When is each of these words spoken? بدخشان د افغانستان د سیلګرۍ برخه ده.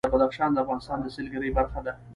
بدخشان 0.13 0.49
د 0.53 0.57
افغانستان 0.63 0.97
د 1.01 1.05
سیلګرۍ 1.15 1.49
برخه 1.57 1.79
ده. 1.85 1.93